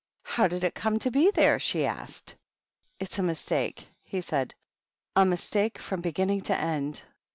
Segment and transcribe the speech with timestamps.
[0.23, 2.35] "How did it come to be there?" she asked.
[2.99, 4.55] "It's a mistake," he said,—
[5.15, 7.03] "a mistake from beginning to end."